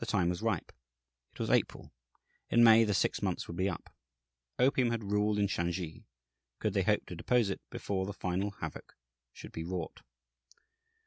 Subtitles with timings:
[0.00, 0.72] The time was ripe.
[1.32, 1.90] It was April;
[2.50, 3.88] in May the six months would be up.
[4.58, 6.04] Opium had ruled in Shansi:
[6.58, 8.94] could they hope to depose it before the final havoc
[9.32, 10.02] should be wrought?